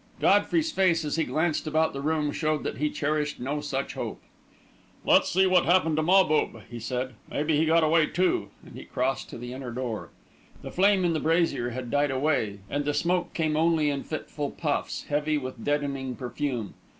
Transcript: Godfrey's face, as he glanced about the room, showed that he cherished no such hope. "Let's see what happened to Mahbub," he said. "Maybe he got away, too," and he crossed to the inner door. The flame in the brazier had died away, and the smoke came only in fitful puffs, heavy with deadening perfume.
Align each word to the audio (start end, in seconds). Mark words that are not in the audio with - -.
Godfrey's 0.19 0.71
face, 0.71 1.05
as 1.05 1.15
he 1.15 1.25
glanced 1.25 1.67
about 1.67 1.93
the 1.93 2.01
room, 2.01 2.31
showed 2.31 2.63
that 2.63 2.79
he 2.79 2.89
cherished 2.89 3.39
no 3.39 3.61
such 3.61 3.93
hope. 3.93 4.19
"Let's 5.05 5.29
see 5.29 5.45
what 5.45 5.65
happened 5.65 5.95
to 5.97 6.01
Mahbub," 6.01 6.63
he 6.71 6.79
said. 6.79 7.13
"Maybe 7.29 7.55
he 7.55 7.67
got 7.67 7.83
away, 7.83 8.07
too," 8.07 8.49
and 8.65 8.75
he 8.75 8.85
crossed 8.85 9.29
to 9.29 9.37
the 9.37 9.53
inner 9.53 9.69
door. 9.71 10.09
The 10.63 10.71
flame 10.71 11.05
in 11.05 11.13
the 11.13 11.19
brazier 11.19 11.69
had 11.69 11.91
died 11.91 12.09
away, 12.09 12.61
and 12.67 12.83
the 12.83 12.95
smoke 12.95 13.35
came 13.35 13.55
only 13.55 13.91
in 13.91 14.01
fitful 14.01 14.49
puffs, 14.49 15.03
heavy 15.03 15.37
with 15.37 15.63
deadening 15.63 16.15
perfume. 16.15 16.73